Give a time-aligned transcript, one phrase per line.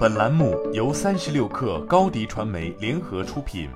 [0.00, 3.68] 本栏目由三十六氪高低传媒联合出品。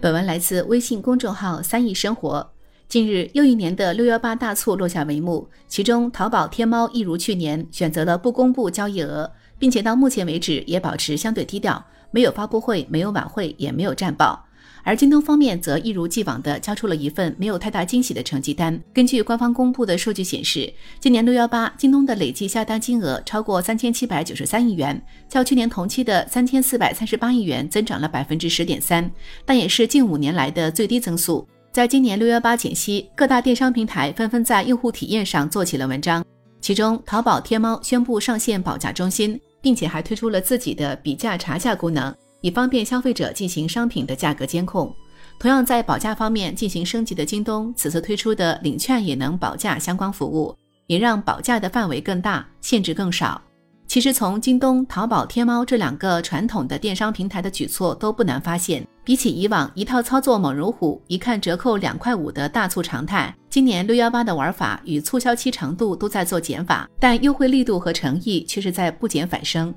[0.00, 2.50] 本文来自微信公众号“三亿生活”。
[2.88, 9.30] 近日，又一年的六幺八大促落下帷幕，其中淘宝、天猫一如去年选择了不公布交易额，
[9.60, 14.44] 并且到目前为止也保持相对低调，没有发布会，没有晚会，也没有战报。
[14.82, 18.80] 而京东方面则一如既往地交出了一份没有太大惊喜的成绩单。
[18.92, 29.10] 根据官方公布的数据显示，今年六幺八，京东的累计下单金额超过三千七百九十三亿元，较去年同期的三千四百三十八亿元增长了百分之十点三，
[29.44, 31.46] 但也是近五年来的最低增速。
[31.72, 36.24] 在今年六幺八前夕，各大电商平台纷纷在用户体验上做起了文章，
[36.60, 42.14] 其中淘宝、天猫宣布上线保价中心，并且还推出了自己的比价查价功能。
[42.40, 44.94] 以方便消费者进行商品的价格监控。
[45.38, 53.40] 同样在保价方面进行升级的京东，此次推出的领券也能保价相关服务，也让保价的范围更大，限制更少。
[53.86, 69.72] 其实从京东、淘宝、天猫这两个传统的电商平台的举措都不难发现，比起以往一套操作猛如虎，一看折扣两块五的大促常态，今年六幺八的玩法与促销期长度都在做减法，但优惠力度和诚意却是在不减反升。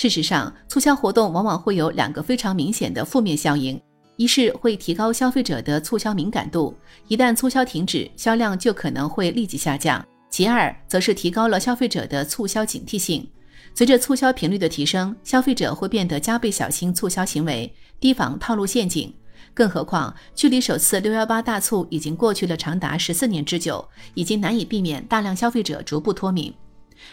[0.00, 3.78] 事实上，促销活动往往会有两个非常明显的负面效应：
[4.16, 6.74] 一是会提高消费者的促销敏感度，
[7.06, 13.28] 一旦促销停止，销量就可能会立即下降；其二，则是提高了消费者的促销警惕性。
[13.74, 19.12] 随着促销频率的提升，消费者会变得加倍小心促销行为，提防套路陷阱。
[19.52, 26.50] 更何况，距离首次六幺八大促已经过去了长达十四年之久，已经难以避免大量消费者逐步脱敏。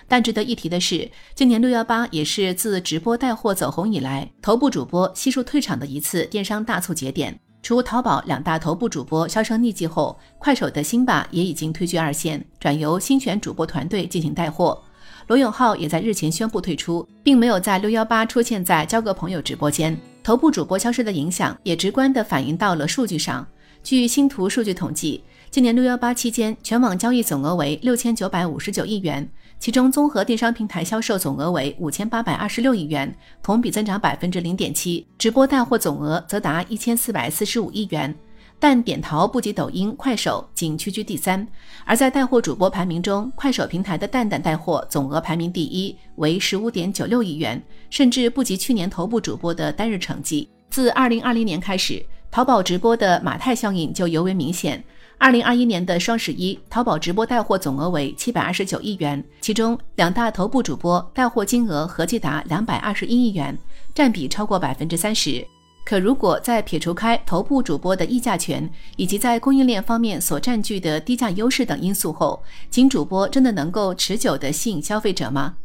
[0.07, 7.39] 但值得一提的是，今年六幺八也是自直播带货走红以来，头部主播悉数退场的一次电商大促节点。
[7.63, 14.81] 除淘宝两大头部主播销声匿迹后，快手的辛巴也已经退居二线，转由新选主播团队进行带货。
[15.27, 19.99] 罗永浩也在日前宣布退出，并没有在六幺八出现在交个朋友直播间。
[20.23, 23.45] 头部主播消失的影响，也直观地反映到了数据上。
[23.83, 29.29] 据星图数据统计，今年六幺八期间，全网交易总额为六千九百五十九亿元。
[29.59, 38.15] 其中，综合电商平台销售总额为五千八百二十六亿元，同比增长百分之零点七；直播带货总额则达一千四百四十五亿元，
[38.59, 41.45] 但点淘不及抖音、快手，仅屈居第三。
[41.85, 50.47] 而在带货主播排名中，快手平台的蛋蛋带货总额排名第一，为十五点九六亿元，甚至不及去年头部主播的单日成绩。
[50.69, 54.81] 自二零二零年开始，淘宝直播的马太效应就尤为明显。
[55.19, 63.57] 二零二一年的双十一，淘宝直播带货总额为七百二十九亿元，其中两大头部主播带货金额合计达两百二十一亿元，
[63.95, 65.45] 占比超过百分之三十。
[65.83, 75.55] 可如果在撇除开头部主播的议价权以及在供应链方面所占据的低价优势等因素后，仅主播真的能够持久的吸引消费者吗？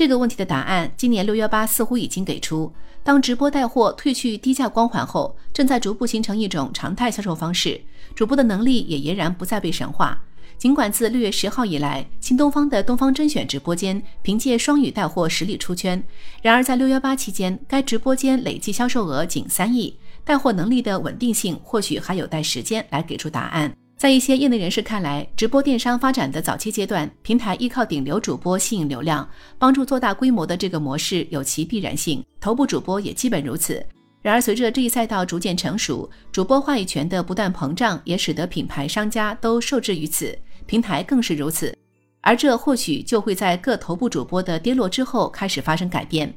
[0.00, 2.72] 这个问题的答案，今年六幺八似乎已经给出。
[3.02, 7.78] 当直播带货褪去低价光环后，正在逐步形成一种常态销售方式，
[8.14, 10.18] 主播的能力也俨然不再被神化。
[10.56, 16.02] 尽管自六月十号以来，新东方的东方甄选直播间凭借双语带货实力出圈，
[16.40, 19.94] 然而在六幺八期间，该直播间累计销售额仅三亿，
[20.24, 23.70] 带货能力的稳定性或许还有待时间来给出答案。
[24.00, 29.28] 在一些业内人士看来，直播电商发展的早期阶段，平台依靠顶流主播吸引流量，
[29.58, 33.84] 帮助做大规模的这个模式有其必然性，头部主播也基本如此。
[34.22, 40.34] 然而，随着这一赛道逐渐成熟，主播话语权的不断膨胀，也使得品牌商家都受制于此，
[40.64, 41.76] 平台更是如此。
[42.22, 46.34] 而这或许就会在各头部主播的跌落之后开始发生改变。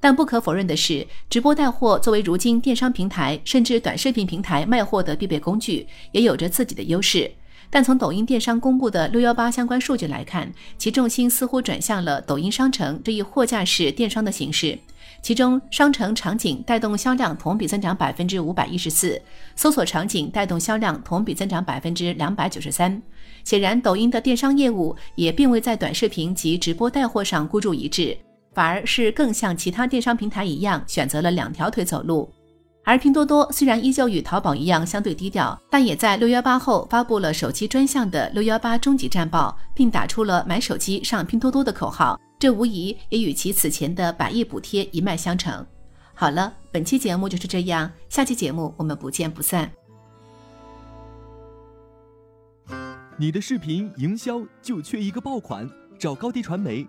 [0.00, 7.30] 但不可否认的是，直播带货作为如今电商平台甚至短视频平台卖货的必备工具，也有着自己的优势。
[7.72, 14.76] 但从抖音电商公布的六幺八相关数据来看，其重心似乎转向了抖音商城这一货架式电商的形式。
[15.22, 19.20] 其中，商城场景带动销量同比增长百分之五百一十四，
[19.54, 23.00] 搜索场景带动销量同比增长百分之两百九十三。
[23.44, 28.16] 显然，抖音的电商业务也并未在短视频及直播带货上孤注一掷。
[28.52, 32.30] 反而是更像其他电商平台一样，选择了两条腿走路。
[32.82, 42.18] 而拼多多虽然依旧与淘宝一样相对低调，但也在六幺八后发布了手机专项的六幺八终极战报，并打出了“买手机上拼多多”的口号。
[42.38, 45.64] 这无疑也与其此前的百亿补贴一脉相承。
[46.14, 49.70] 好了，本期节目就是这样，下期节目我们不见不散。
[53.18, 55.68] 你的视频营销就缺一个爆款，
[55.98, 56.88] 找高低传媒。